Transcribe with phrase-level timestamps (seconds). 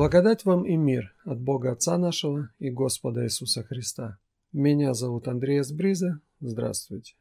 [0.00, 4.16] Благодать вам и мир от Бога Отца нашего и Господа Иисуса Христа.
[4.50, 6.22] Меня зовут Андрей Сбриза.
[6.40, 7.16] Здравствуйте.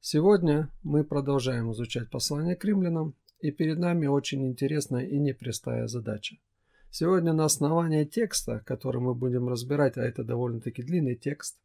[0.00, 6.36] Сегодня мы продолжаем изучать послание к римлянам, и перед нами очень интересная и непростая задача.
[6.90, 11.60] Сегодня на основании текста, который мы будем разбирать, а это довольно-таки длинный текст,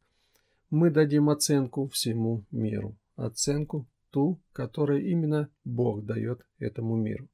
[0.69, 2.97] мы дадим оценку всему миру.
[3.15, 7.29] Оценку ту, которую именно Бог дает этому миру.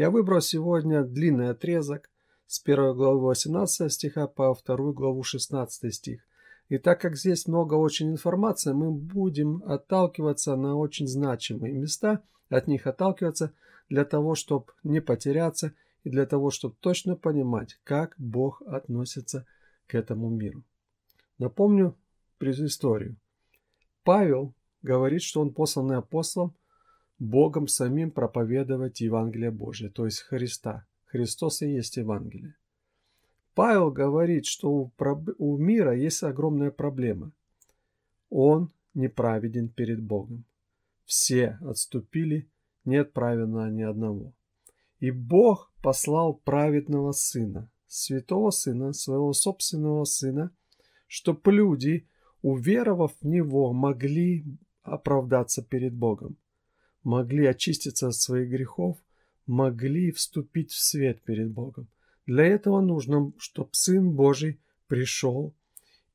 [0.00, 2.08] Я выбрал сегодня длинный отрезок
[2.46, 6.22] с 1 главы 18 стиха по 2 главу 16 стих.
[6.70, 12.66] И так как здесь много очень информации, мы будем отталкиваться на очень значимые места, от
[12.66, 13.52] них отталкиваться
[13.90, 19.44] для того, чтобы не потеряться и для того, чтобы точно понимать, как Бог относится
[19.86, 20.64] к этому миру.
[21.36, 21.94] Напомню
[22.38, 23.16] предысторию.
[24.02, 26.54] Павел говорит, что он посланный апостолом
[27.20, 30.86] Богом самим проповедовать Евангелие Божие, то есть Христа.
[31.04, 32.56] Христос и есть Евангелие.
[33.54, 34.92] Павел говорит, что у,
[35.38, 37.32] у мира есть огромная проблема.
[38.30, 40.44] Он неправеден перед Богом.
[41.04, 42.48] Все отступили,
[42.86, 44.32] нет праведного ни одного.
[44.98, 50.52] И Бог послал праведного Сына, Святого Сына, своего собственного Сына,
[51.06, 52.08] чтобы люди,
[52.40, 54.46] уверовав в Него, могли
[54.82, 56.38] оправдаться перед Богом
[57.02, 58.98] могли очиститься от своих грехов,
[59.46, 61.88] могли вступить в свет перед Богом.
[62.26, 65.54] Для этого нужно, чтобы Сын Божий пришел,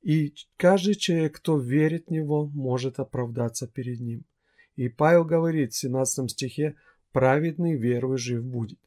[0.02, 4.24] и каждый человек, кто верит в Него, может оправдаться перед Ним.
[4.76, 6.76] И Павел говорит в 17 стихе,
[7.12, 8.80] праведный верой жив будет.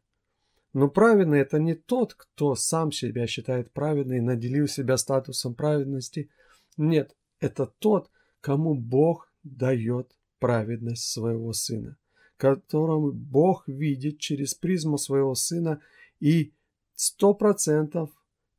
[0.73, 6.31] Но праведный это не тот, кто сам себя считает праведным и наделил себя статусом праведности.
[6.77, 8.11] Нет, это тот,
[8.41, 11.97] кому Бог дает праведность своего Сына,
[12.37, 15.81] которому Бог видит через призму своего Сына
[16.21, 16.53] и
[16.95, 18.11] сто процентов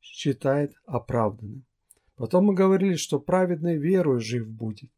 [0.01, 1.65] считает оправданным.
[2.15, 4.91] Потом мы говорили, что праведный верою жив будет.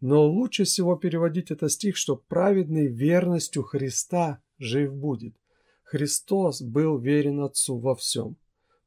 [0.00, 5.36] Но лучше всего переводить это стих, что праведный верностью Христа жив будет.
[5.84, 8.36] Христос был верен Отцу во всем,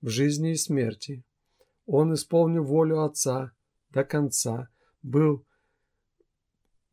[0.01, 1.23] в жизни и смерти.
[1.85, 3.51] Он исполнил волю Отца
[3.91, 4.69] до конца,
[5.03, 5.45] был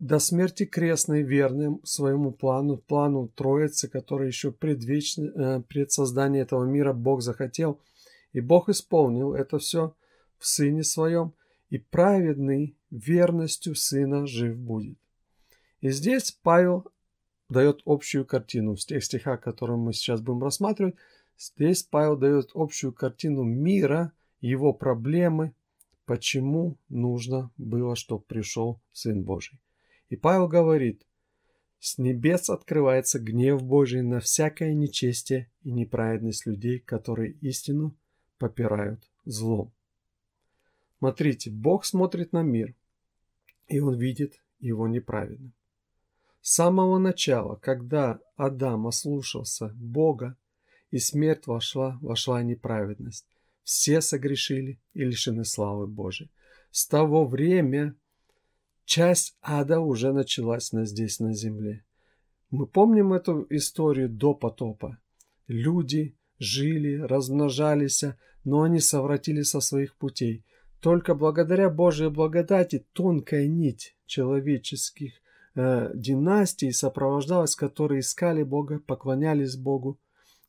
[0.02, 6.64] до смерти крестной верным своему плану, плану Троицы, который еще предвечно, э, пред созданием этого
[6.64, 7.78] мира Бог захотел,
[8.32, 9.94] и Бог исполнил это все
[10.38, 11.34] в Сыне Своем,
[11.70, 14.98] и праведный верностью Сына жив будет.
[15.80, 16.88] И здесь Павел
[17.48, 18.74] дает общую картину.
[18.74, 20.96] В тех стихах, которые мы сейчас будем рассматривать,
[21.38, 24.10] здесь Павел дает общую картину мира,
[24.40, 25.54] его проблемы,
[26.06, 29.60] почему нужно было, чтобы пришел Сын Божий.
[30.12, 31.06] И Павел говорит,
[31.80, 37.96] с небес открывается гнев Божий на всякое нечестие и неправедность людей, которые истину
[38.36, 39.72] попирают злом.
[40.98, 42.74] Смотрите, Бог смотрит на мир,
[43.68, 45.54] и он видит его неправедным.
[46.42, 50.36] С самого начала, когда Адам ослушался Бога,
[50.90, 53.24] и смерть вошла, вошла неправедность.
[53.62, 56.30] Все согрешили и лишены славы Божией.
[56.70, 57.94] С того времени
[58.94, 61.82] Часть ада уже началась на здесь, на земле.
[62.50, 64.98] Мы помним эту историю до потопа.
[65.46, 68.04] Люди жили, размножались,
[68.44, 70.44] но они совратили со своих путей.
[70.82, 75.14] Только благодаря Божьей благодати тонкая нить человеческих
[75.54, 79.98] э, династий сопровождалась, которые искали Бога, поклонялись Богу,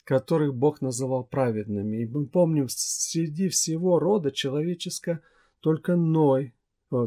[0.03, 2.01] которых Бог называл праведными.
[2.01, 5.21] И мы помним, среди всего рода человеческого
[5.61, 6.53] только Ной,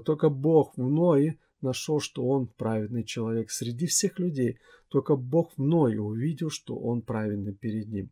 [0.01, 4.59] только Бог в Ное нашел, что он праведный человек среди всех людей.
[4.89, 8.11] Только Бог в Ное увидел, что он праведный перед ним.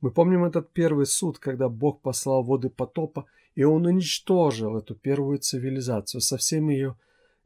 [0.00, 5.38] Мы помним этот первый суд, когда Бог послал воды потопа, и он уничтожил эту первую
[5.38, 6.96] цивилизацию со всеми ее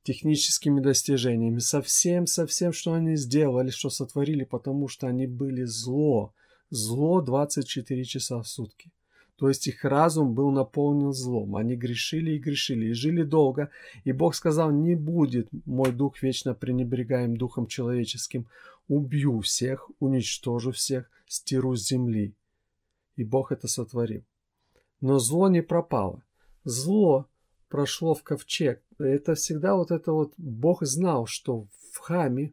[0.05, 5.65] техническими достижениями, со всем, со всем, что они сделали, что сотворили, потому что они были
[5.65, 6.33] зло.
[6.71, 8.91] Зло 24 часа в сутки.
[9.37, 11.57] То есть их разум был наполнен злом.
[11.57, 13.71] Они грешили и грешили, и жили долго.
[14.05, 18.47] И Бог сказал, не будет мой дух вечно пренебрегаем духом человеческим.
[18.87, 22.35] Убью всех, уничтожу всех, стиру с земли.
[23.17, 24.23] И Бог это сотворил.
[25.01, 26.23] Но зло не пропало.
[26.65, 27.27] Зло
[27.69, 28.83] прошло в ковчег.
[28.99, 32.53] Это всегда вот это вот Бог знал, что в хаме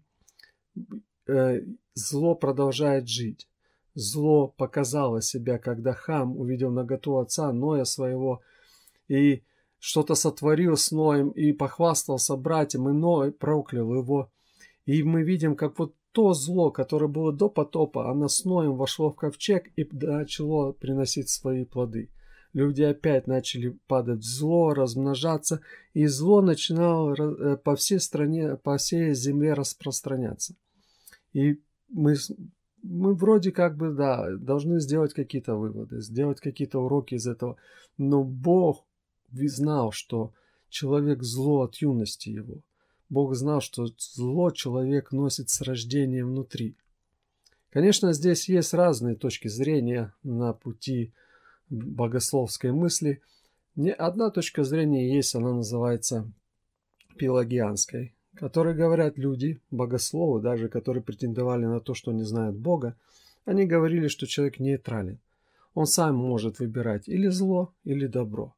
[1.28, 1.62] э,
[1.94, 3.48] зло продолжает жить.
[3.94, 8.42] Зло показало себя, когда хам увидел наготу отца Ноя своего
[9.08, 9.44] и
[9.80, 14.32] что-то сотворил с Ноем и похвастался братьям, и Ной проклял его.
[14.86, 19.12] И мы видим, как вот то зло, которое было до потопа, оно с Ноем вошло
[19.12, 22.10] в ковчег и начало приносить свои плоды.
[22.54, 25.62] Люди опять начали падать в зло, размножаться,
[25.94, 30.56] и зло начинало э, по всей стране, по всей земле распространяться.
[31.32, 32.16] И мы,
[32.84, 37.58] мы вроде как бы, да, должны сделать какие-то выводы, сделать какие-то уроки из этого.
[37.98, 38.86] Но Бог
[39.32, 40.34] знал, что
[40.70, 42.62] человек зло от юности его.
[43.10, 46.76] Бог знал, что зло человек носит с рождения внутри.
[47.70, 51.14] Конечно, здесь есть разные точки зрения на пути
[51.70, 53.22] богословской мысли.
[53.76, 56.30] Не одна точка зрения есть, она называется
[57.18, 62.96] пелагианской, которой говорят люди, богословы, даже которые претендовали на то, что не знают Бога,
[63.46, 65.20] они говорили, что человек нейтрален.
[65.74, 68.56] Он сам может выбирать или зло, или добро.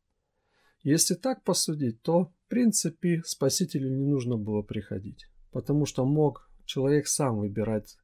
[0.83, 7.39] Если так посудить, то принципе, спасителю не нужно было приходить, потому что мог человек сам
[7.39, 7.97] выбирать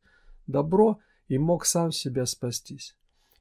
[0.48, 2.96] добро и мог сам себя спастись.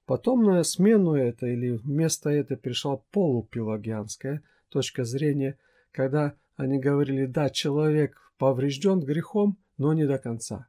[0.05, 5.57] Потом на смену это или вместо этого пришла полупелагианская точка зрения,
[5.93, 10.67] когда они говорили, да, человек поврежден грехом, но не до конца.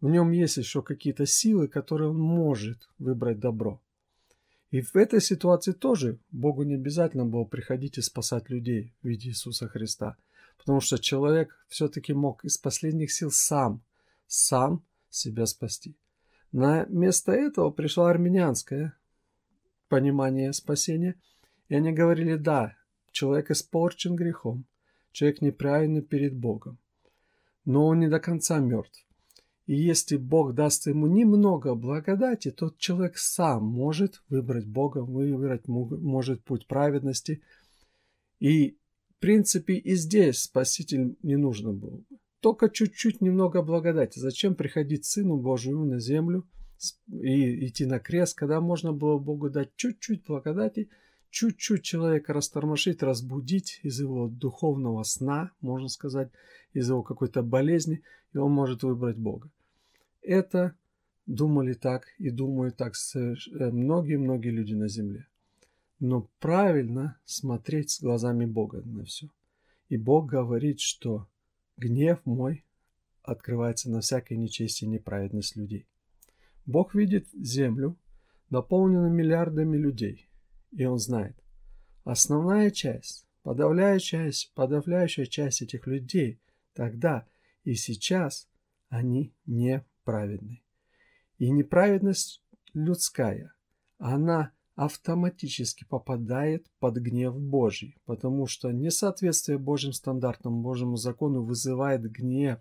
[0.00, 3.80] В нем есть еще какие-то силы, которые он может выбрать добро.
[4.70, 9.30] И в этой ситуации тоже Богу не обязательно было приходить и спасать людей в виде
[9.30, 10.16] Иисуса Христа.
[10.58, 13.82] Потому что человек все-таки мог из последних сил сам,
[14.28, 15.96] сам себя спасти.
[16.52, 18.96] На место этого пришло армянское
[19.88, 21.16] понимание спасения.
[21.68, 22.76] И они говорили, да,
[23.10, 24.66] человек испорчен грехом,
[25.12, 26.78] человек неправильный перед Богом.
[27.64, 29.06] Но он не до конца мертв.
[29.66, 36.42] И если Бог даст ему немного благодати, то человек сам может выбрать Бога, выбрать может
[36.42, 37.42] путь праведности.
[38.40, 38.76] И,
[39.16, 42.02] в принципе, и здесь Спаситель не нужно было.
[42.40, 44.18] Только чуть-чуть немного благодати.
[44.18, 46.44] Зачем приходить Сыну Божию на землю
[47.08, 50.90] и идти на крест, когда можно было Богу дать чуть-чуть благодати,
[51.32, 56.30] чуть-чуть человека растормошить, разбудить из его духовного сна, можно сказать,
[56.74, 58.02] из его какой-то болезни,
[58.34, 59.50] и он может выбрать Бога.
[60.20, 60.76] Это
[61.26, 62.94] думали так и думают так
[63.50, 65.26] многие-многие люди на земле.
[66.00, 69.28] Но правильно смотреть с глазами Бога на все.
[69.88, 71.28] И Бог говорит, что
[71.78, 72.64] гнев мой
[73.22, 75.86] открывается на всякой нечестии и неправедность людей.
[76.66, 77.96] Бог видит землю,
[78.50, 80.28] наполненную миллиардами людей,
[80.72, 81.36] и Он знает,
[82.04, 86.40] основная часть, подавляющая часть, подавляющая часть этих людей
[86.74, 87.26] тогда
[87.64, 88.48] и сейчас
[88.88, 90.62] они не праведны.
[91.38, 92.42] И неправедность
[92.74, 93.54] людская,
[93.98, 102.58] она автоматически попадает под гнев Божий, потому что несоответствие Божьим стандартам, Божьему закону вызывает гнев.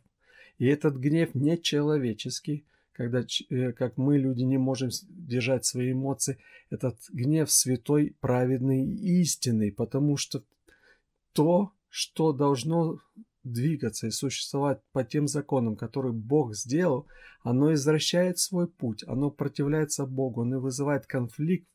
[0.57, 6.37] И этот гнев не человеческий, когда, э, как мы, люди, не можем держать свои эмоции.
[6.69, 10.43] Этот гнев святой, праведный и истинный, потому что
[11.33, 12.99] то, что должно
[13.43, 17.07] двигаться и существовать по тем законам, которые Бог сделал,
[17.41, 21.67] оно извращает свой путь, оно противляется Богу, оно вызывает конфликт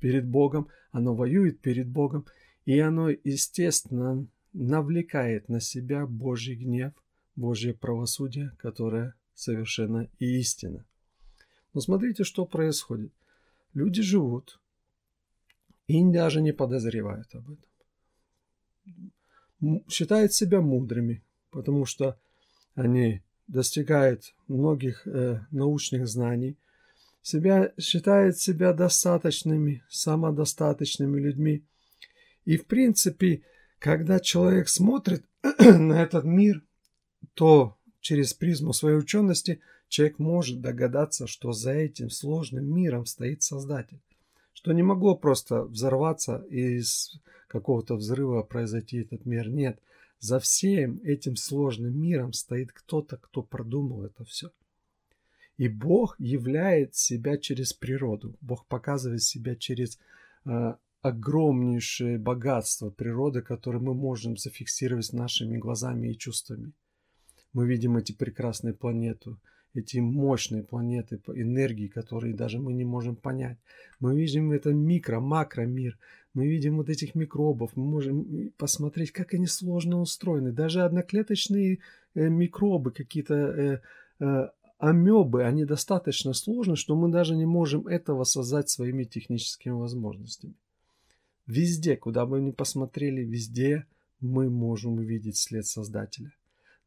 [0.00, 2.26] перед Богом, оно воюет перед Богом,
[2.64, 6.92] и оно, естественно, навлекает на себя Божий гнев,
[7.34, 10.84] Божье правосудие, которое совершенно истина.
[11.74, 13.12] Но смотрите, что происходит.
[13.74, 14.60] Люди живут
[15.86, 17.68] и даже не подозревают об этом
[19.88, 22.18] считают себя мудрыми, потому что
[22.74, 26.58] они достигают многих э, научных знаний,
[27.22, 31.64] себя, считают себя достаточными, самодостаточными людьми.
[32.44, 33.42] И в принципе,
[33.78, 35.24] когда человек смотрит
[35.58, 36.62] на этот мир,
[37.34, 44.00] то через призму своей учености человек может догадаться, что за этим сложным миром стоит Создатель
[44.58, 49.48] что не могло просто взорваться и из какого-то взрыва произойти этот мир.
[49.48, 49.80] Нет,
[50.18, 54.50] за всем этим сложным миром стоит кто-то, кто продумал это все.
[55.58, 58.34] И Бог являет себя через природу.
[58.40, 60.00] Бог показывает себя через
[60.44, 66.72] э, огромнейшее богатство природы, которое мы можем зафиксировать нашими глазами и чувствами.
[67.52, 69.36] Мы видим эти прекрасные планеты,
[69.74, 73.58] эти мощные планеты энергии, которые даже мы не можем понять.
[74.00, 75.98] Мы видим это микро, макро мир.
[76.34, 77.76] Мы видим вот этих микробов.
[77.76, 80.52] Мы можем посмотреть, как они сложно устроены.
[80.52, 81.78] Даже одноклеточные
[82.14, 83.80] э, микробы, какие-то э,
[84.20, 90.54] э, амебы, они достаточно сложны, что мы даже не можем этого создать своими техническими возможностями.
[91.46, 93.86] Везде, куда бы мы ни посмотрели, везде
[94.20, 96.32] мы можем увидеть след Создателя.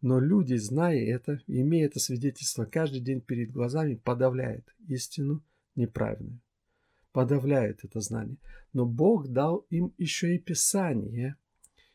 [0.01, 5.43] Но люди, зная это, имея это свидетельство каждый день перед глазами, подавляют истину
[5.75, 6.41] неправильную.
[7.11, 8.37] Подавляют это знание.
[8.73, 11.35] Но Бог дал им еще и Писание.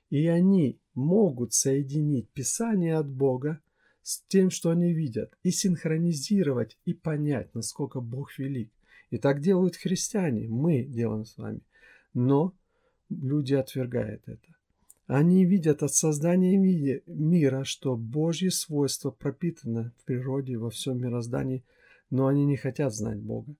[0.08, 3.60] И они могут соединить Писание от Бога
[4.02, 8.70] с тем, что они видят, и синхронизировать, и понять, насколько Бог велик.
[9.10, 11.60] И так делают христиане, мы делаем с вами.
[12.14, 12.54] Но
[13.08, 14.55] люди отвергают это.
[15.06, 16.56] Они видят от создания
[17.06, 21.64] мира, что Божье свойство пропитано в природе, во всем мироздании,
[22.10, 23.54] но они не хотят знать Бога.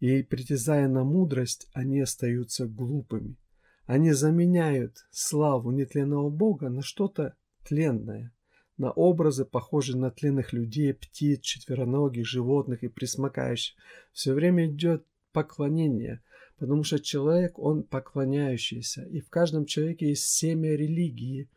[0.00, 3.36] И, притязая на мудрость, они остаются глупыми.
[3.84, 8.32] Они заменяют славу нетленного Бога на что-то тленное,
[8.78, 13.76] на образы, похожие на тленных людей, птиц, четвероногих, животных и присмыкающих.
[14.12, 16.22] Все время идет поклонение–
[16.58, 19.02] Потому что человек, он поклоняющийся.
[19.04, 21.48] И в каждом человеке есть семя религии.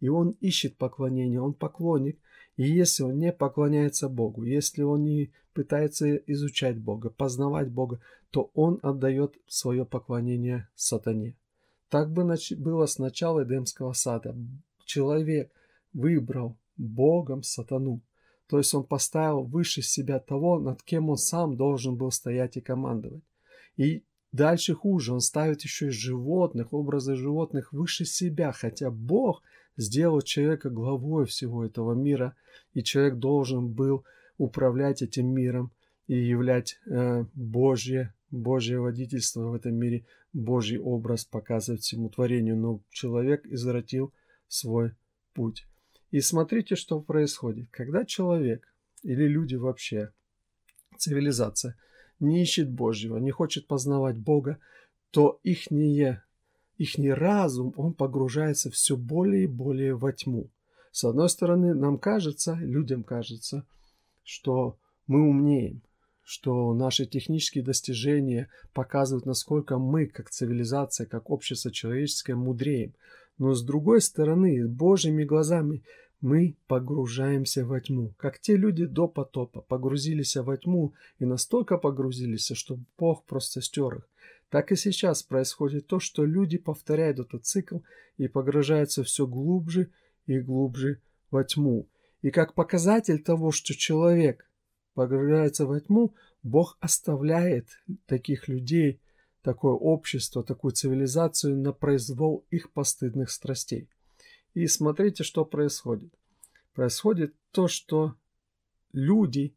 [0.00, 2.18] И он ищет поклонение, он поклонник.
[2.56, 8.00] И если он не поклоняется Богу, если он не пытается изучать Бога, познавать Бога,
[8.30, 11.36] то он отдает свое поклонение сатане.
[11.88, 12.24] Так бы
[12.56, 14.36] было с начала Эдемского сада.
[14.84, 15.52] Человек
[15.92, 18.00] выбрал Богом сатану.
[18.48, 22.60] То есть он поставил выше себя того, над кем он сам должен был стоять и
[22.60, 23.22] командовать.
[23.76, 29.42] И Дальше хуже, он ставит еще и животных, образы животных выше себя, хотя Бог
[29.76, 32.36] сделал человека главой всего этого мира,
[32.74, 34.04] и человек должен был
[34.36, 35.72] управлять этим миром
[36.06, 40.04] и являть э, Божье, Божье водительство в этом мире,
[40.34, 44.12] Божий образ показывать всему творению, но человек извратил
[44.46, 44.92] свой
[45.32, 45.66] путь.
[46.10, 47.68] И смотрите, что происходит.
[47.70, 48.66] Когда человек
[49.02, 50.10] или люди вообще,
[50.98, 51.76] цивилизация–
[52.20, 54.58] не ищет Божьего, не хочет познавать Бога,
[55.10, 56.22] то ихнее,
[56.76, 60.50] ихний разум, он погружается все более и более во тьму.
[60.90, 63.64] С одной стороны, нам кажется, людям кажется,
[64.24, 65.82] что мы умнеем,
[66.22, 72.94] что наши технические достижения показывают, насколько мы, как цивилизация, как общество человеческое, мудреем.
[73.38, 75.82] Но с другой стороны, Божьими глазами
[76.20, 82.50] мы погружаемся во тьму, как те люди до потопа погрузились во тьму и настолько погрузились,
[82.54, 84.08] что Бог просто стер их.
[84.50, 87.78] Так и сейчас происходит то, что люди повторяют этот цикл
[88.16, 89.90] и погружаются все глубже
[90.26, 91.88] и глубже во тьму.
[92.22, 94.48] И как показатель того, что человек
[94.94, 97.68] погружается во тьму, Бог оставляет
[98.06, 99.00] таких людей,
[99.42, 103.88] такое общество, такую цивилизацию на произвол их постыдных страстей.
[104.54, 106.12] И смотрите, что происходит.
[106.74, 108.14] Происходит то, что
[108.92, 109.54] люди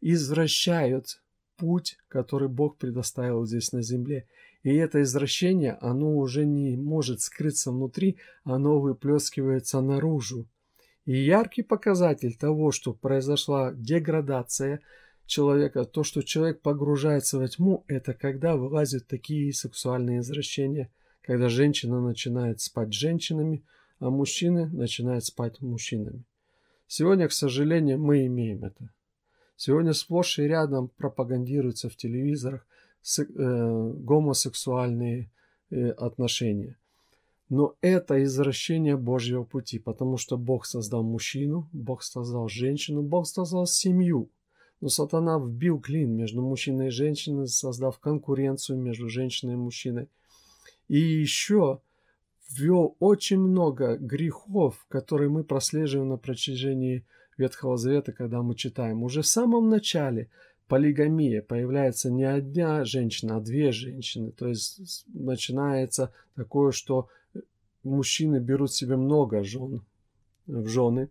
[0.00, 1.22] извращают
[1.56, 4.26] путь, который Бог предоставил здесь на земле.
[4.62, 10.46] И это извращение, оно уже не может скрыться внутри, оно выплескивается наружу.
[11.04, 14.80] И яркий показатель того, что произошла деградация
[15.26, 22.00] человека, то, что человек погружается во тьму, это когда вылазят такие сексуальные извращения, когда женщина
[22.00, 23.62] начинает спать с женщинами,
[23.98, 26.24] а мужчины начинают спать мужчинами.
[26.86, 28.90] Сегодня, к сожалению, мы имеем это.
[29.56, 32.66] Сегодня сплошь и рядом пропагандируются в телевизорах
[33.18, 35.30] э, гомосексуальные
[35.70, 36.76] э, отношения.
[37.48, 43.66] Но это извращение Божьего пути, потому что Бог создал мужчину, Бог создал женщину, Бог создал
[43.66, 44.30] семью.
[44.80, 50.08] Но сатана вбил клин между мужчиной и женщиной, создав конкуренцию между женщиной и мужчиной.
[50.88, 51.80] И еще
[52.50, 57.04] ввел очень много грехов, которые мы прослеживаем на протяжении
[57.36, 59.02] Ветхого Завета, когда мы читаем.
[59.02, 60.30] Уже в самом начале
[60.68, 64.30] полигамия появляется не одна женщина, а две женщины.
[64.30, 67.08] То есть начинается такое, что
[67.82, 69.82] мужчины берут себе много жен
[70.46, 71.08] в жены.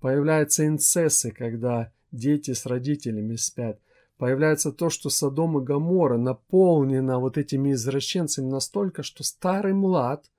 [0.00, 3.78] Появляются инцессы, когда дети с родителями спят.
[4.18, 10.24] Появляется то, что Содом и Гамора наполнена вот этими извращенцами настолько, что старый млад–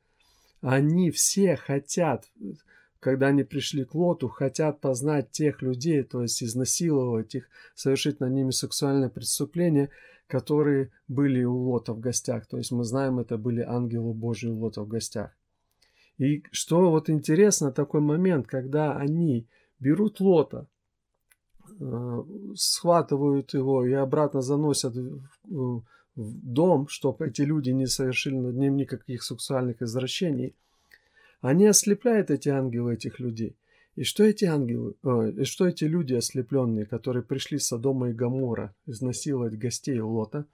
[0.62, 2.30] они все хотят,
[3.00, 8.32] когда они пришли к Лоту, хотят познать тех людей, то есть изнасиловать их, совершить над
[8.32, 9.90] ними сексуальное преступление,
[10.28, 12.48] которые были у Лота в гостях.
[12.48, 15.32] То есть мы знаем, это были ангелы Божьи у Лота в гостях.
[16.18, 19.48] И что вот интересно, такой момент, когда они
[19.80, 20.68] берут Лота,
[21.80, 22.24] э,
[22.56, 24.96] схватывают его и обратно заносят
[25.44, 25.84] в
[26.18, 30.56] в дом, чтобы эти люди не совершили над ним никаких сексуальных извращений,
[31.42, 33.56] они ослепляют эти ангелы этих людей.
[33.96, 38.14] И что эти ангелы, э, и что эти люди ослепленные, которые пришли с Содома и
[38.14, 40.46] Гамора изнасиловать гостей Лота,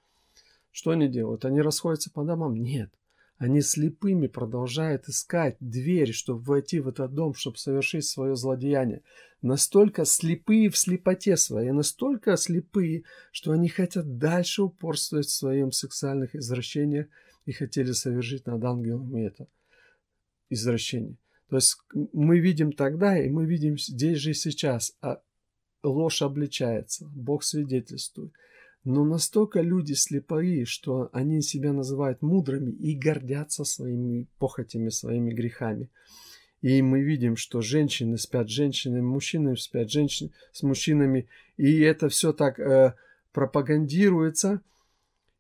[0.72, 1.46] что они делают?
[1.46, 2.56] Они расходятся по домам?
[2.56, 2.90] Нет.
[3.44, 9.02] Они слепыми продолжают искать дверь, чтобы войти в этот дом, чтобы совершить свое злодеяние.
[9.42, 16.38] Настолько слепые в слепоте своей, настолько слепые, что они хотят дальше упорствовать в своем сексуальных
[16.38, 17.08] извращениях
[17.46, 19.50] и хотели совершить над ангелами это
[20.50, 21.18] извращение.
[21.50, 21.76] То есть
[22.14, 25.22] мы видим тогда, и мы видим здесь же и сейчас, а
[25.84, 28.32] ложь обличается, Бог свидетельствует.
[28.84, 35.90] Но настолько люди слепые, что они себя называют мудрыми и гордятся своими похотями, своими грехами.
[36.62, 41.28] И мы видим, что женщины спят с женщинами, мужчины спят женщин, с мужчинами.
[41.58, 42.96] И это все так э,
[43.32, 44.62] пропагандируется.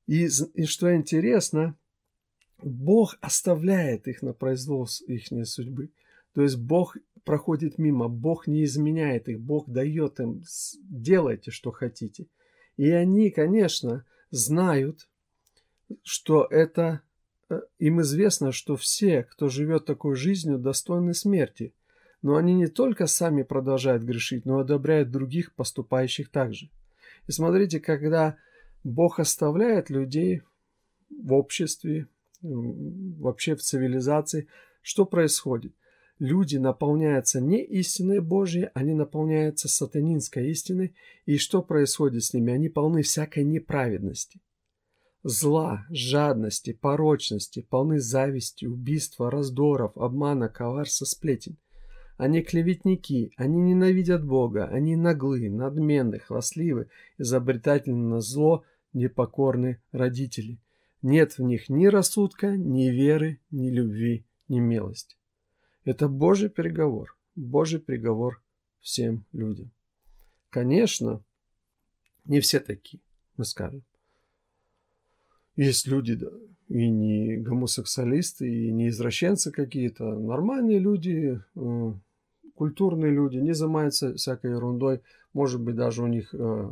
[0.07, 1.77] И, и что интересно,
[2.61, 5.91] Бог оставляет их на произвол их судьбы.
[6.33, 10.43] То есть Бог проходит мимо, Бог не изменяет их, Бог дает им,
[10.89, 12.27] делайте, что хотите.
[12.77, 15.07] И они, конечно, знают,
[16.03, 17.01] что это
[17.49, 21.73] э, им известно, что все, кто живет такой жизнью, достойны смерти.
[22.21, 26.69] Но они не только сами продолжают грешить, но одобряют других, поступающих так же.
[27.27, 28.37] И смотрите, когда
[28.83, 30.41] Бог оставляет людей
[31.09, 32.07] в обществе,
[32.41, 34.47] вообще в цивилизации,
[34.81, 35.73] что происходит?
[36.23, 40.95] Люди наполняются не истиной Божьей, они наполняются сатанинской истиной.
[41.25, 42.53] И что происходит с ними?
[42.53, 44.39] Они полны всякой неправедности,
[45.23, 51.57] зла, жадности, порочности, полны зависти, убийства, раздоров, обмана, коварства, сплетен.
[52.15, 56.87] Они клеветники, они ненавидят Бога, они наглы, надменны, хвастливы,
[57.17, 58.63] изобретательны на зло,
[58.93, 60.57] непокорны родители.
[61.01, 65.17] Нет в них ни рассудка, ни веры, ни любви, ни милости.
[65.85, 68.41] Это Божий приговор, Божий приговор
[68.79, 69.71] всем людям.
[70.49, 71.21] Конечно,
[72.25, 73.01] не все такие,
[73.37, 73.83] мы скажем.
[75.55, 76.29] Есть люди, да,
[76.69, 81.93] и не гомосексуалисты, и не извращенцы какие-то, нормальные люди, э,
[82.55, 85.01] культурные люди, не занимаются всякой ерундой.
[85.33, 86.71] Может быть, даже у них э,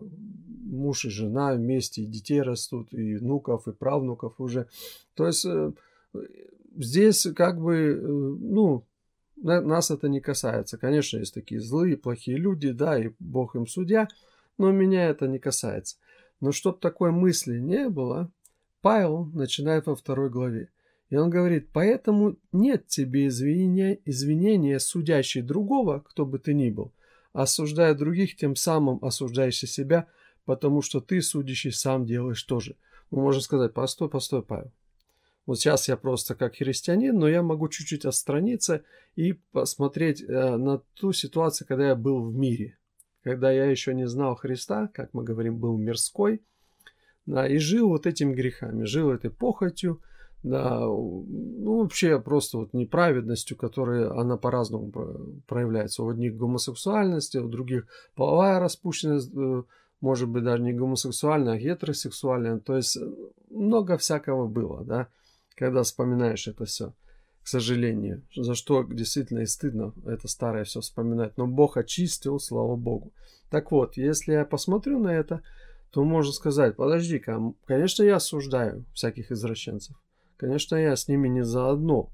[0.63, 4.67] муж и жена вместе, и детей растут, и внуков, и правнуков уже.
[5.15, 5.71] То есть э,
[6.77, 8.85] здесь как бы, ну,
[9.41, 10.77] нас это не касается.
[10.77, 14.07] Конечно, есть такие злые, плохие люди, да, и Бог им судья,
[14.57, 15.97] но меня это не касается.
[16.39, 18.31] Но чтоб такой мысли не было,
[18.81, 20.69] Павел начинает во второй главе.
[21.09, 26.93] И он говорит, поэтому нет тебе извинения, извинения судящий другого, кто бы ты ни был,
[27.33, 30.07] осуждая других, тем самым осуждающий себя,
[30.45, 32.75] потому что ты, судящий, сам делаешь тоже.
[33.11, 34.71] Мы можем сказать, постой, постой, Павел.
[35.51, 38.83] Вот сейчас я просто как христианин, но я могу чуть-чуть отстраниться
[39.17, 42.77] и посмотреть э, на ту ситуацию, когда я был в мире.
[43.21, 46.41] Когда я еще не знал Христа, как мы говорим, был мирской,
[47.25, 49.99] да, и жил вот этими грехами, жил этой похотью,
[50.41, 54.89] да, ну, вообще просто вот неправедностью, которая она по-разному
[55.47, 56.03] проявляется.
[56.03, 59.63] У одних гомосексуальность, у других половая распущенность, э,
[59.99, 62.59] может быть, даже не гомосексуальная, а гетеросексуальная.
[62.59, 63.05] То есть э,
[63.49, 65.09] много всякого было, да
[65.61, 66.91] когда вспоминаешь это все.
[67.43, 71.37] К сожалению, за что действительно и стыдно это старое все вспоминать.
[71.37, 73.13] Но Бог очистил, слава Богу.
[73.51, 75.43] Так вот, если я посмотрю на это,
[75.91, 79.95] то можно сказать, подожди-ка, конечно, я осуждаю всяких извращенцев.
[80.35, 82.09] Конечно, я с ними не заодно.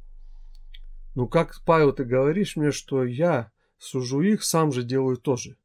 [1.15, 5.55] Но как, Павел, ты говоришь мне, что я сужу их, сам же делаю тоже.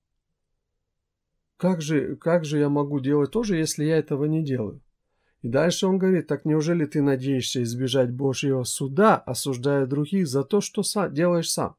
[1.57, 4.81] Как же, как же я могу делать тоже, если я этого не делаю?
[5.43, 10.61] И дальше он говорит, так неужели ты надеешься избежать Божьего суда, осуждая других за то,
[10.61, 11.75] что сам, делаешь сам?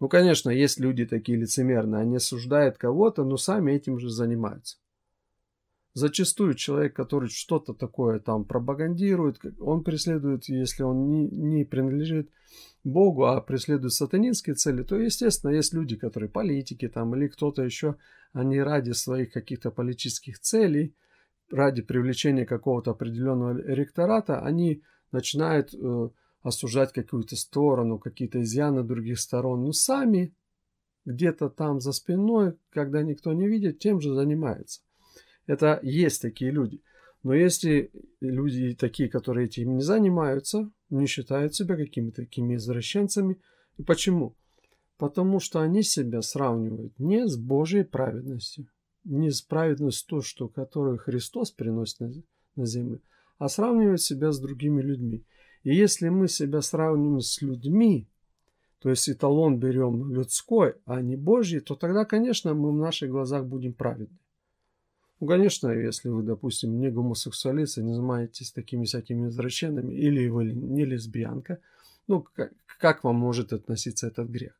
[0.00, 4.78] Ну, конечно, есть люди такие лицемерные, они осуждают кого-то, но сами этим же занимаются.
[5.92, 12.28] Зачастую человек, который что-то такое там пропагандирует, он преследует, если он не, не принадлежит
[12.82, 17.94] Богу, а преследует сатанинские цели, то, естественно, есть люди, которые политики там или кто-то еще,
[18.32, 20.96] они ради своих каких-то политических целей–
[21.50, 26.08] ради привлечения какого-то определенного ректората, они начинают э,
[26.42, 29.64] осуждать какую-то сторону, какие-то изъяны других сторон.
[29.64, 30.34] Но сами
[31.04, 34.80] где-то там за спиной, когда никто не видит, тем же занимаются.
[35.46, 36.82] Это есть такие люди.
[37.22, 43.40] Но если люди такие, которые этим не занимаются, не считают себя какими-то такими извращенцами.
[43.78, 44.36] И почему?
[44.98, 48.68] Потому что они себя сравнивают не с Божьей праведностью,
[49.04, 52.12] неисправедность то, что которую Христос приносит на,
[52.56, 53.00] на землю,
[53.38, 55.24] а сравнивать себя с другими людьми.
[55.62, 58.08] И если мы себя сравниваем с людьми,
[58.80, 63.46] то есть эталон берем людской, а не Божий, то тогда, конечно, мы в наших глазах
[63.46, 64.18] будем праведны.
[65.20, 70.84] Ну, конечно, если вы, допустим, не гомосексуалист, не занимаетесь такими всякими извращениями, или вы не
[70.84, 71.60] лесбиянка,
[72.08, 74.52] ну, как, как вам может относиться этот грех?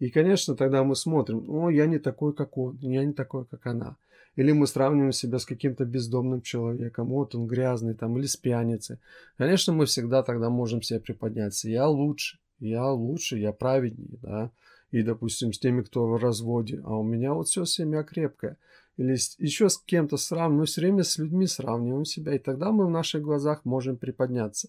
[0.00, 3.66] И, конечно, тогда мы смотрим, о, я не такой, как он, я не такой, как
[3.66, 3.96] она.
[4.34, 8.98] Или мы сравниваем себя с каким-то бездомным человеком, вот он грязный там, или с пьяницей.
[9.36, 11.68] Конечно, мы всегда тогда можем себя приподняться.
[11.68, 14.50] Я лучше, я лучше, я праведнее, да.
[14.90, 18.56] И, допустим, с теми, кто в разводе, а у меня вот все семья крепкая.
[18.96, 22.86] Или еще с кем-то сравниваем, мы все время с людьми сравниваем себя, и тогда мы
[22.86, 24.68] в наших глазах можем приподняться.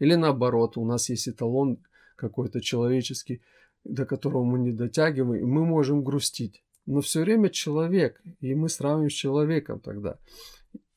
[0.00, 1.78] Или наоборот, у нас есть эталон
[2.16, 3.40] какой-то человеческий,
[3.84, 6.62] до которого мы не дотягиваем, и мы можем грустить.
[6.86, 10.18] Но все время человек, и мы сравниваем с человеком тогда.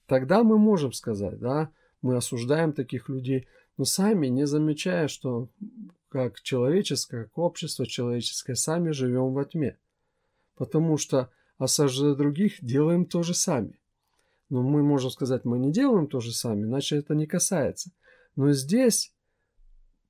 [0.07, 1.71] Тогда мы можем сказать, да,
[2.01, 5.49] мы осуждаем таких людей, но сами не замечая, что
[6.09, 9.77] как человеческое, как общество человеческое, сами живем во тьме.
[10.55, 13.79] Потому что осаждая других, делаем то же сами.
[14.49, 17.91] Но мы можем сказать, мы не делаем то же сами, иначе это не касается.
[18.35, 19.13] Но здесь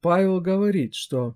[0.01, 1.35] Павел говорит, что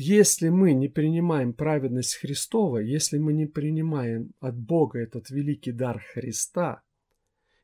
[0.00, 6.02] если мы не принимаем праведность Христова, если мы не принимаем от Бога этот великий дар
[6.14, 6.80] Христа,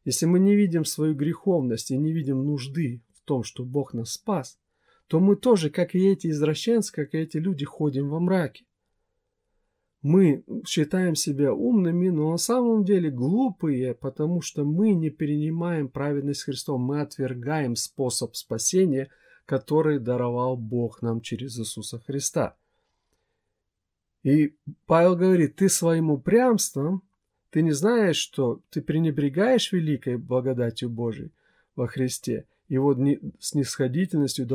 [0.05, 4.13] если мы не видим свою греховность и не видим нужды в том, что Бог нас
[4.13, 4.59] спас,
[5.07, 8.67] то мы тоже, как и эти извращенцы, как и эти люди, ходим во мраке.
[10.03, 16.43] Мы считаем себя умными, но на самом деле глупые, потому что мы не принимаем праведность
[16.43, 19.09] Христова, мы отвергаем способ спасения–
[19.47, 22.57] который даровал Бог нам через Иисуса Христа.
[24.25, 24.57] И
[24.87, 27.03] Павел говорит, ты своим упрямством,
[27.51, 31.31] ты не знаешь, что ты пренебрегаешь великой благодатью Божией
[31.77, 32.95] во Христе, его
[33.39, 34.47] снисходительностью,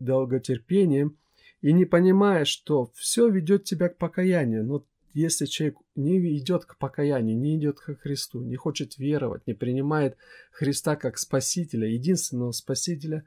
[0.00, 1.18] долготерпением,
[1.60, 4.64] и не понимаешь, что все ведет тебя к покаянию.
[4.64, 9.52] Но если человек не идет к покаянию, не идет к Христу, не хочет веровать, не
[9.52, 10.16] принимает
[10.50, 13.24] Христа как Спасителя, единственного Спасителя,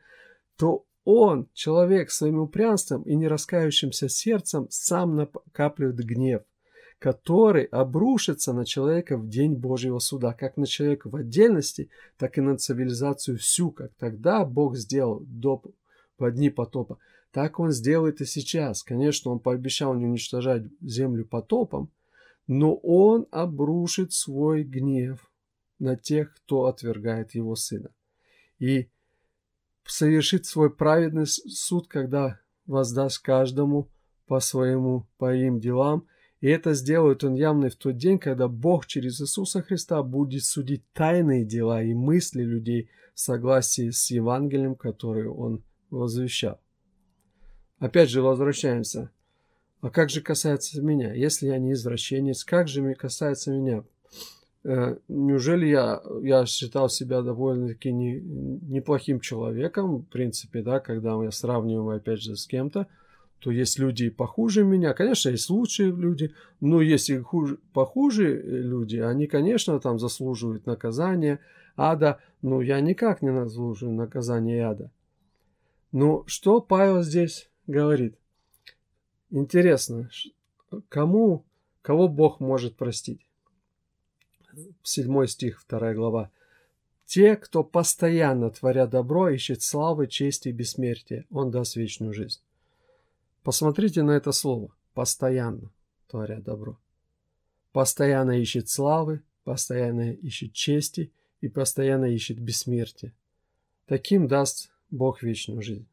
[0.57, 6.41] то он, человек, своим упрямством и нераскаявшимся сердцем сам накапливает гнев,
[6.99, 12.41] который обрушится на человека в день Божьего суда, как на человека в отдельности, так и
[12.41, 15.63] на цивилизацию всю, как тогда Бог сделал до,
[16.19, 16.97] в дни потопа.
[17.31, 18.83] Так он сделает и сейчас.
[18.83, 21.89] Конечно, он пообещал не уничтожать землю потопом,
[22.47, 25.31] но он обрушит свой гнев
[25.79, 27.91] на тех, кто отвергает его сына.
[28.59, 28.89] И
[29.87, 33.89] совершит свой праведный суд, когда воздаст каждому
[34.27, 36.07] по своему, по им делам,
[36.39, 40.83] и это сделает он явно в тот день, когда Бог через Иисуса Христа будет судить
[40.93, 46.59] тайные дела и мысли людей в согласии с Евангелием, которое он возвещал.
[47.79, 49.11] Опять же возвращаемся.
[49.81, 51.13] А как же касается меня?
[51.13, 53.83] Если я не извращенец, как же касается меня?
[54.67, 61.31] Э, неужели я, я считал себя довольно-таки не, неплохим человеком, в принципе, да, когда я
[61.31, 62.87] сравниваю, опять же, с кем-то,
[63.39, 69.27] то есть люди похуже меня, конечно, есть лучшие люди, но если хуже, похуже люди, они,
[69.27, 71.39] конечно, там заслуживают наказания,
[71.77, 74.91] ада, но я никак не заслуживаю наказания ада.
[75.93, 78.17] Но что Павел здесь говорит?
[79.29, 80.09] Интересно,
[80.89, 81.45] кому,
[81.81, 83.26] кого Бог может простить?
[84.83, 86.31] 7 стих, 2 глава.
[87.05, 92.41] Те, кто постоянно, творя добро, ищет славы, чести и бессмертия, он даст вечную жизнь.
[93.43, 94.73] Посмотрите на это слово.
[94.93, 95.71] Постоянно,
[96.07, 96.77] творя добро.
[97.71, 103.13] Постоянно ищет славы, постоянно ищет чести и постоянно ищет бессмертие.
[103.85, 105.87] Таким даст Бог вечную жизнь.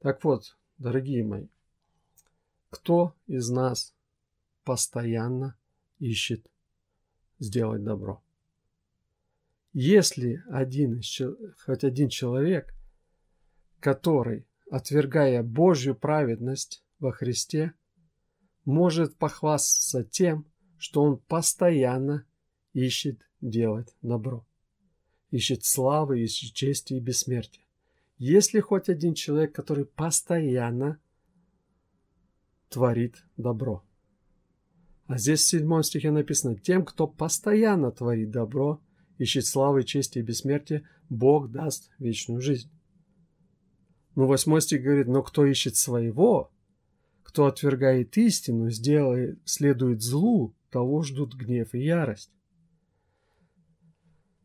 [0.00, 1.46] Так вот, дорогие мои,
[2.70, 3.94] кто из нас
[4.64, 5.56] постоянно
[6.00, 6.44] ищет
[7.38, 8.22] сделать добро.
[9.72, 11.00] Если один,
[11.64, 12.74] хоть один человек,
[13.80, 17.74] который, отвергая Божью праведность во Христе,
[18.64, 20.46] может похвастаться тем,
[20.78, 22.26] что он постоянно
[22.72, 24.46] ищет делать добро,
[25.30, 27.64] ищет славы, ищет чести и бессмертия.
[28.16, 31.00] Если хоть один человек, который постоянно
[32.68, 33.84] творит добро–
[35.08, 38.78] а здесь в седьмом стихе написано, тем, кто постоянно творит добро,
[39.16, 42.70] ищет славы, чести и бессмертия, Бог даст вечную жизнь.
[44.14, 46.52] Но восьмой стих говорит, но кто ищет своего,
[47.22, 52.30] кто отвергает истину, сделает, следует злу, того ждут гнев и ярость.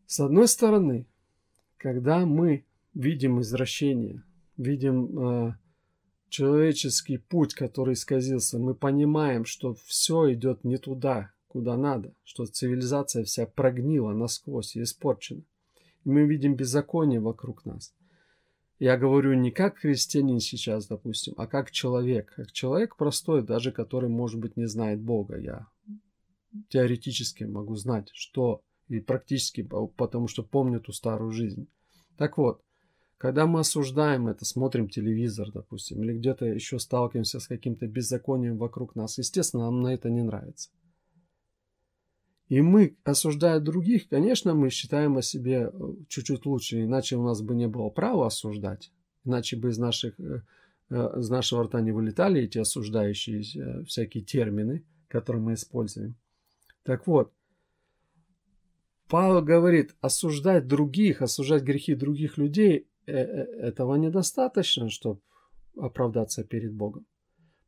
[0.06, 1.08] С одной стороны,
[1.76, 4.24] когда мы видим извращение,
[4.56, 5.56] видим э,
[6.34, 13.24] человеческий путь, который исказился, мы понимаем, что все идет не туда, куда надо, что цивилизация
[13.24, 15.44] вся прогнила насквозь и испорчена.
[16.04, 17.94] И мы видим беззаконие вокруг нас.
[18.80, 22.34] Я говорю не как христианин сейчас, допустим, а как человек.
[22.36, 25.38] Как человек простой, даже который, может быть, не знает Бога.
[25.38, 25.68] Я
[26.70, 31.68] теоретически могу знать, что и практически, потому что помню ту старую жизнь.
[32.18, 32.62] Так вот,
[33.18, 38.96] когда мы осуждаем это, смотрим телевизор, допустим, или где-то еще сталкиваемся с каким-то беззаконием вокруг
[38.96, 40.70] нас, естественно, нам на это не нравится.
[42.50, 47.42] И мы, осуждая других, конечно, мы считаем о себе э, чуть-чуть лучше, иначе у нас
[47.42, 48.92] бы не было права осуждать,
[49.24, 50.42] иначе бы из, наших, э,
[50.90, 56.16] э, из нашего рта не вылетали эти осуждающие всякие термины, которые мы используем.
[56.84, 57.32] Так вот,
[59.08, 65.22] Павел говорит, осуждать других, осуждать грехи других людей, этого недостаточно, чтобы
[65.78, 67.06] оправдаться перед Богом.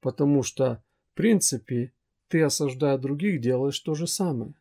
[0.02, 1.94] Потому что, в принципе,
[2.28, 4.54] ты, осуждая других, делаешь то же самое.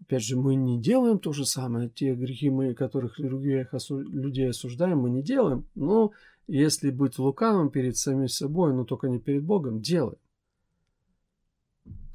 [0.00, 1.90] Опять же, мы не делаем то же самое.
[1.90, 4.00] Те грехи, мы, которых других осу...
[4.00, 5.66] людей осуждаем, мы не делаем.
[5.74, 6.12] Но
[6.46, 10.18] если быть лукавым перед самим собой, но только не перед Богом, делаем.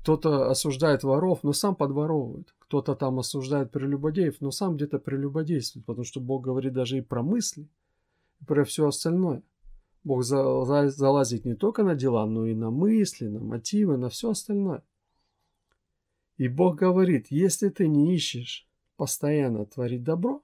[0.05, 2.53] Кто-то осуждает воров, но сам подворовывает.
[2.59, 5.83] Кто-то там осуждает прелюбодеев, но сам где-то прелюбодействует.
[5.83, 7.67] Потому что Бог говорит даже и про мысли,
[8.39, 9.41] и про все остальное.
[10.03, 14.83] Бог залазит не только на дела, но и на мысли, на мотивы, на все остальное.
[16.37, 20.43] И Бог говорит, если ты не ищешь постоянно творить добро,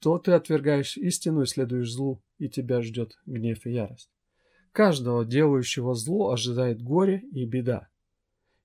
[0.00, 4.11] то ты отвергаешь истину и следуешь злу, и тебя ждет гнев и ярость.
[4.72, 7.88] Каждого делающего зло ожидает горе и беда.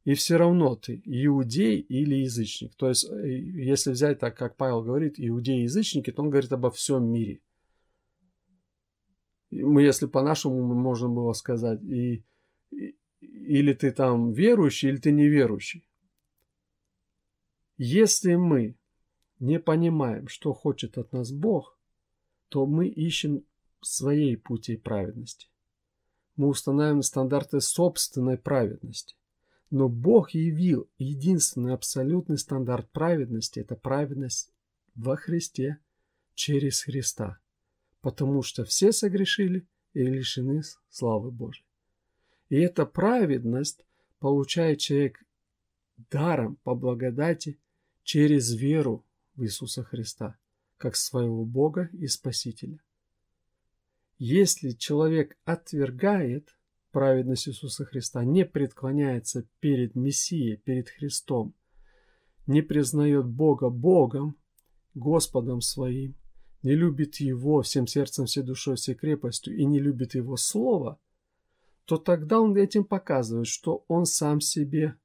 [0.05, 2.73] И все равно ты иудей или язычник.
[2.75, 6.53] То есть, э, если взять так, как Павел говорит, иудеи и язычники, то он говорит
[6.53, 7.41] обо всем мире.
[9.51, 12.23] Мы, если по-нашему можно было сказать, и,
[13.19, 15.85] или ты там верующий, или ты неверующий.
[17.77, 18.77] Если мы
[19.39, 21.77] не понимаем, что хочет от нас Бог,
[22.47, 23.43] то мы ищем
[23.81, 25.49] своей пути праведности.
[26.37, 29.15] Мы устанавливаем стандарты собственной праведности.
[29.69, 34.53] Но Бог явил единственный абсолютный стандарт праведности– это праведность
[34.95, 35.79] во Христе
[36.35, 37.39] через Христа.
[38.01, 41.65] Потому что все согрешили и лишены славы Божьей.
[42.49, 43.83] И эта праведность
[44.19, 45.19] получает человек
[46.11, 47.59] даром по благодати
[48.03, 49.03] через веру
[49.35, 50.37] в Иисуса Христа,
[50.77, 52.79] как своего Бога и Спасителя.
[54.17, 56.55] Если человек отвергает
[56.91, 61.53] праведность Иисуса Христа, не преклоняется перед Мессией, перед Христом,
[62.47, 64.35] не признает Бога Богом,
[64.95, 66.15] Господом своим,
[66.63, 70.99] не любит Его всем сердцем, всей душой, всей крепостью и не любит Его Слово–
[71.87, 74.97] то тогда он этим показывает, что он сам себе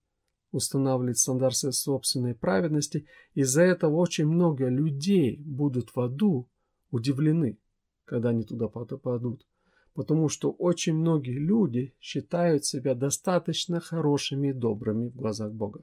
[0.51, 3.07] устанавливает стандарт своей собственной праведности.
[3.35, 6.51] Из-за этого очень много людей будут в аду
[6.90, 7.57] удивлены,
[8.12, 9.46] когда они туда попадут.
[9.94, 15.83] Потому что очень многие люди считают себя достаточно хорошими и добрыми в глазах Бога,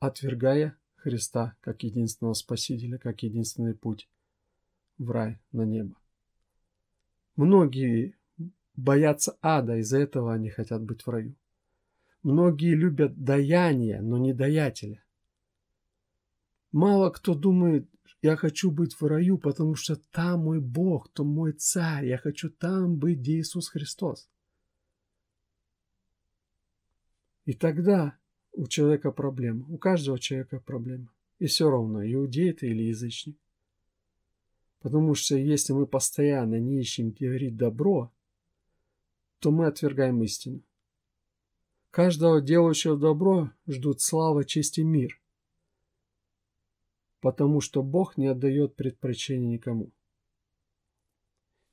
[0.00, 4.08] отвергая Христа как единственного Спасителя, как единственный путь
[4.98, 5.94] в рай на небо.
[7.36, 8.16] Многие
[8.74, 11.36] боятся ада, из-за этого они хотят быть в раю.
[12.24, 15.04] Многие любят даяние, но не даятеля.
[16.72, 17.88] Мало кто думает,
[18.22, 22.50] я хочу быть в раю, потому что там мой Бог, то мой царь, я хочу
[22.50, 24.28] там быть, где Иисус Христос.
[27.44, 28.18] И тогда
[28.52, 31.12] у человека проблема, у каждого человека проблема.
[31.38, 33.36] И все равно, иудей ты или язычник.
[34.80, 38.12] Потому что если мы постоянно не ищем говорить добро,
[39.38, 40.62] то мы отвергаем истину.
[41.90, 45.20] Каждого делающего добро ждут слава, честь и мир,
[47.26, 49.90] потому что Бог не отдает предпочтения никому.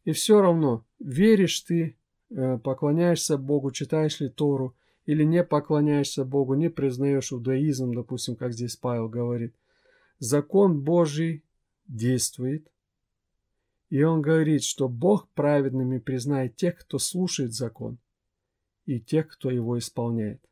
[0.04, 1.96] И все равно, веришь ты,
[2.32, 8.54] э, поклоняешься Богу, читаешь ли Тору, или не поклоняешься Богу, не признаешь иудаизм, допустим, как
[8.54, 9.56] здесь Павел говорит.
[10.18, 11.46] Закон Божий
[11.88, 12.72] действует,
[13.92, 18.00] и он говорит, что Бог праведными признает тех, кто слушает закон,
[18.88, 20.44] и тех, кто его исполняет.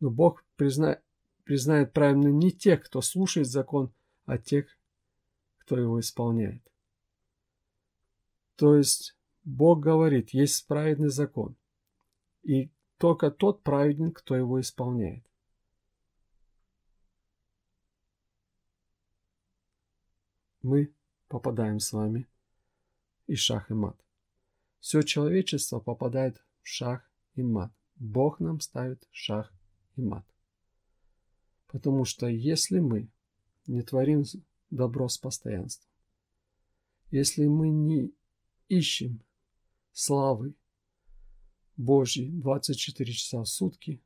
[0.00, 0.98] Но Бог призна...
[1.46, 3.92] признает праведными не тех, кто слушает закон,
[4.26, 4.66] а тех,
[5.58, 6.60] кто его исполняет.
[8.56, 11.54] То есть Бог говорит, есть праведный закон,
[12.42, 15.24] и только тот праведен, кто его исполняет.
[20.62, 20.92] Мы
[21.28, 22.26] попадаем с вами
[23.28, 23.96] и шах и мат.
[24.80, 27.70] Все человечество попадает в шах и мат.
[27.94, 29.52] Бог нам ставит шах
[29.94, 30.26] и мат.
[31.76, 33.10] Потому что если мы
[33.66, 34.24] не творим
[34.70, 35.90] добро с постоянством,
[37.10, 38.14] если мы не
[38.66, 39.22] ищем
[39.92, 40.54] славы
[41.76, 44.00] Божьей 24 часа в сутки,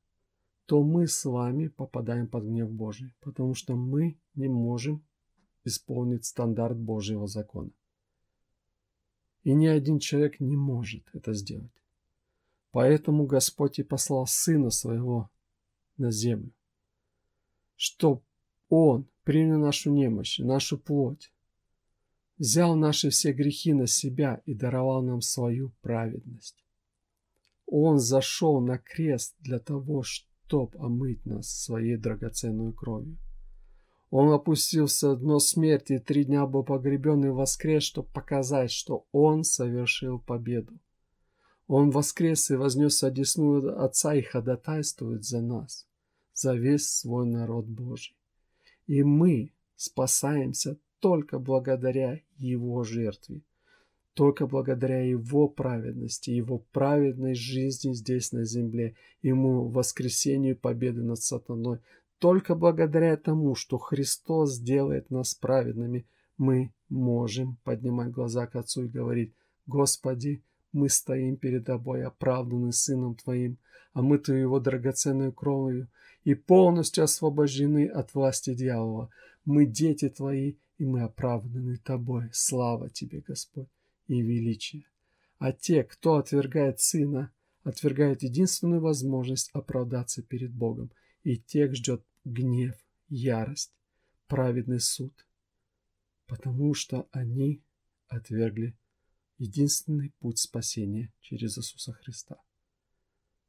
[0.66, 5.06] то мы с вами попадаем под гнев Божий, потому что мы не можем
[5.62, 7.70] исполнить стандарт Божьего закона.
[9.44, 11.84] И ни один человек не может это сделать.
[12.72, 15.30] Поэтому Господь и послал Сына Своего
[15.98, 16.52] на землю,
[17.80, 18.22] чтоб
[18.68, 21.32] Он принял нашу немощь, нашу плоть,
[22.36, 26.62] взял наши все грехи на себя и даровал нам свою праведность.
[27.64, 33.16] Он зашел на крест для того, чтоб омыть нас своей драгоценной кровью.
[34.10, 39.06] Он опустился в дно смерти и три дня был погребен и воскрес, чтобы показать, что
[39.10, 40.78] Он совершил победу.
[41.66, 45.86] Он воскрес и вознес одесную Отца и ходатайствует за нас,
[46.40, 48.16] за весь свой народ Божий.
[48.86, 53.42] И мы спасаемся только благодаря Его жертве,
[54.14, 61.78] только благодаря Его праведности, Его праведной жизни здесь на земле, Ему воскресению победы над сатаной,
[62.18, 68.88] только благодаря тому, что Христос делает нас праведными, мы можем поднимать глаза к Отцу и
[68.88, 69.34] говорить,
[69.66, 73.58] «Господи, мы стоим перед Тобой, оправданы Сыном Твоим,
[73.92, 75.88] а мы то Его драгоценной кровью,
[76.24, 79.10] и полностью освобождены от власти дьявола.
[79.44, 82.30] Мы дети Твои, и мы оправданы Тобой.
[82.32, 83.68] Слава Тебе, Господь,
[84.06, 84.84] и величие.
[85.38, 90.90] А те, кто отвергает Сына, отвергают единственную возможность оправдаться перед Богом,
[91.22, 92.74] и тех ждет гнев,
[93.08, 93.72] ярость,
[94.26, 95.26] праведный суд,
[96.26, 97.62] потому что они
[98.08, 98.76] отвергли
[99.38, 102.36] единственный путь спасения через Иисуса Христа,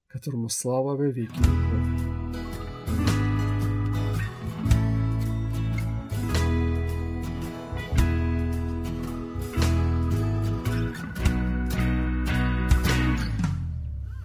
[0.07, 2.10] которому слава во веки веков.